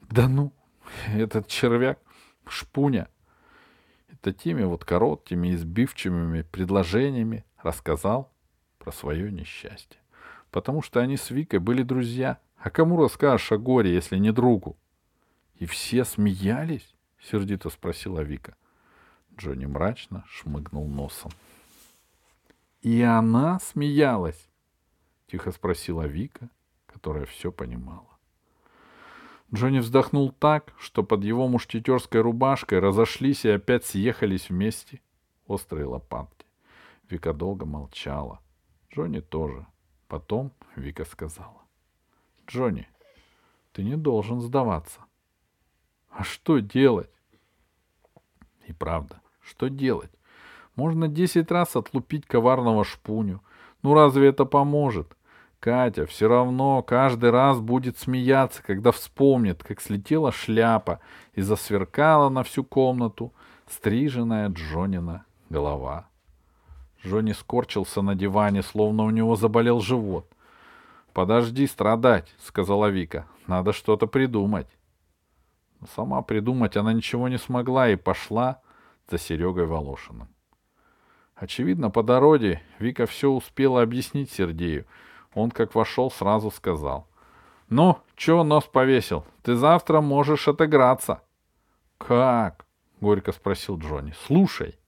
«Да 0.00 0.28
ну, 0.28 0.52
этот 1.08 1.48
червяк, 1.48 1.98
шпуня!» 2.46 3.08
И 4.08 4.16
такими 4.16 4.64
вот 4.64 4.84
короткими, 4.84 5.54
избивчивыми 5.54 6.42
предложениями 6.42 7.44
рассказал 7.62 8.30
про 8.78 8.92
свое 8.92 9.32
несчастье 9.32 10.00
потому 10.56 10.80
что 10.80 11.00
они 11.00 11.18
с 11.18 11.30
Викой 11.30 11.58
были 11.58 11.82
друзья. 11.82 12.38
А 12.56 12.70
кому 12.70 12.96
расскажешь 12.96 13.52
о 13.52 13.58
горе, 13.58 13.92
если 13.92 14.16
не 14.16 14.32
другу?— 14.32 14.78
И 15.58 15.66
все 15.66 16.04
смеялись?— 16.04 16.94
сердито 17.20 17.70
спросила 17.70 18.20
Вика. 18.20 18.56
Джонни 19.36 19.66
мрачно 19.66 20.24
шмыгнул 20.28 20.86
носом.— 20.86 21.32
И 22.82 23.00
она 23.02 23.58
смеялась?— 23.60 24.48
тихо 25.26 25.50
спросила 25.52 26.06
Вика, 26.06 26.50
которая 26.86 27.24
все 27.24 27.50
понимала. 27.50 28.18
Джонни 29.54 29.78
вздохнул 29.78 30.32
так, 30.32 30.74
что 30.78 31.02
под 31.02 31.24
его 31.24 31.48
мушкетерской 31.48 32.20
рубашкой 32.20 32.80
разошлись 32.80 33.44
и 33.44 33.50
опять 33.50 33.84
съехались 33.86 34.50
вместе 34.50 35.00
острые 35.46 35.86
лопатки. 35.86 36.46
Вика 37.08 37.32
долго 37.32 37.64
молчала. 37.64 38.40
Джонни 38.92 39.20
тоже. 39.20 39.66
Потом 40.08 40.52
Вика 40.74 41.04
сказала. 41.04 41.62
«Джонни, 42.46 42.88
ты 43.72 43.82
не 43.84 43.96
должен 43.96 44.40
сдаваться». 44.40 45.05
«А 46.16 46.24
что 46.24 46.60
делать?» 46.60 47.10
И 48.66 48.72
правда, 48.72 49.20
что 49.42 49.68
делать? 49.68 50.10
Можно 50.74 51.08
десять 51.08 51.50
раз 51.50 51.76
отлупить 51.76 52.26
коварного 52.26 52.84
шпуню. 52.84 53.40
Ну 53.82 53.94
разве 53.94 54.28
это 54.28 54.44
поможет? 54.44 55.16
Катя 55.60 56.06
все 56.06 56.28
равно 56.28 56.82
каждый 56.82 57.30
раз 57.30 57.60
будет 57.60 57.98
смеяться, 57.98 58.62
когда 58.62 58.92
вспомнит, 58.92 59.62
как 59.62 59.80
слетела 59.80 60.32
шляпа 60.32 61.00
и 61.34 61.42
засверкала 61.42 62.28
на 62.28 62.42
всю 62.42 62.64
комнату 62.64 63.32
стриженная 63.68 64.48
Джонина 64.48 65.24
голова. 65.50 66.08
Джонни 67.04 67.32
скорчился 67.32 68.00
на 68.00 68.14
диване, 68.14 68.62
словно 68.62 69.04
у 69.04 69.10
него 69.10 69.36
заболел 69.36 69.80
живот. 69.80 70.26
«Подожди 71.12 71.66
страдать»,— 71.66 72.34
сказала 72.38 72.86
Вика. 72.86 73.26
«Надо 73.46 73.72
что-то 73.72 74.06
придумать». 74.06 74.66
Сама 75.94 76.22
придумать 76.22 76.76
она 76.76 76.92
ничего 76.92 77.28
не 77.28 77.38
смогла 77.38 77.88
и 77.88 77.96
пошла 77.96 78.60
за 79.08 79.18
Серегой 79.18 79.66
Волошиным. 79.66 80.28
Очевидно, 81.34 81.90
по 81.90 82.02
дороге 82.02 82.62
Вика 82.78 83.06
все 83.06 83.30
успела 83.30 83.82
объяснить 83.82 84.30
Сергею. 84.30 84.86
Он, 85.34 85.50
как 85.50 85.74
вошел, 85.74 86.10
сразу 86.10 86.50
сказал. 86.50 87.08
«Ну, 87.68 87.98
чё 88.14 88.42
нос 88.42 88.64
повесил? 88.64 89.24
Ты 89.42 89.54
завтра 89.54 90.00
можешь 90.00 90.48
отыграться». 90.48 91.22
«Как?»— 91.98 92.66
горько 93.00 93.32
спросил 93.32 93.78
Джонни. 93.78 94.14
«Слушай». 94.26 94.78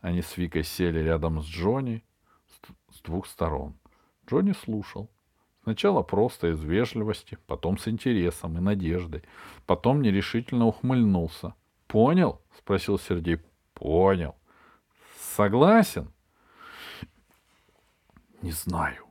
Они 0.00 0.20
с 0.20 0.36
Викой 0.36 0.64
сели 0.64 0.98
рядом 0.98 1.40
с 1.40 1.46
Джонни 1.46 2.04
с 2.92 3.00
двух 3.00 3.26
сторон. 3.26 3.74
Джонни 4.28 4.52
слушал. 4.52 5.08
Сначала 5.64 6.02
просто 6.02 6.48
из 6.52 6.62
вежливости, 6.62 7.38
потом 7.46 7.78
с 7.78 7.88
интересом 7.88 8.58
и 8.58 8.60
надеждой, 8.60 9.22
потом 9.66 10.02
нерешительно 10.02 10.66
ухмыльнулся. 10.66 11.54
«Понял?»— 11.86 12.42
спросил 12.58 12.98
Сергей. 12.98 13.38
«Понял». 13.72 14.36
«Согласен?» 15.18 16.12
«Не 18.42 18.52
знаю». 18.52 19.06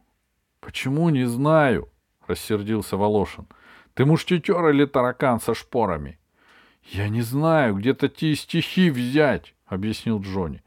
«Почему 0.59 1.09
не 1.09 1.25
знаю?»— 1.25 1.89
рассердился 2.27 2.97
Волошин. 2.97 3.47
«Ты 3.95 4.05
мушкетер 4.05 4.69
или 4.69 4.85
таракан 4.85 5.39
со 5.39 5.55
шпорами?» 5.55 6.19
«Я 6.83 7.09
не 7.09 7.21
знаю, 7.21 7.75
где-то 7.75 8.09
те 8.09 8.35
стихи 8.35 8.89
взять»,— 8.91 9.55
объяснил 9.65 10.21
Джонни. 10.21 10.61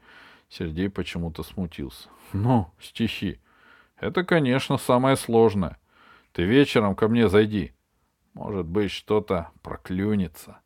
Сергей 0.49 0.89
почему-то 0.89 1.43
смутился. 1.43 2.09
Ну, 2.33 2.67
стихи. 2.79 3.39
Это, 3.99 4.23
конечно, 4.23 4.77
самое 4.77 5.15
сложное. 5.15 5.77
Ты 6.31 6.43
вечером 6.43 6.95
ко 6.95 7.07
мне 7.07 7.29
зайди. 7.29 7.73
Может 8.33 8.65
быть, 8.65 8.91
что-то 8.91 9.49
проклюнется. 9.63 10.59